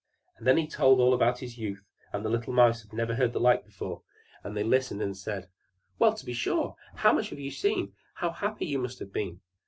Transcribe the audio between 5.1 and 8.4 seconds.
said, "Well, to be sure! How much you have seen! How